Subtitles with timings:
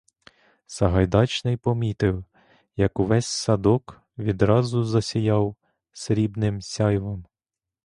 [0.65, 2.25] Сагайдачний помітив,
[2.75, 5.55] як увесь садок відразу засіяв
[5.91, 7.25] срібним сяйвом.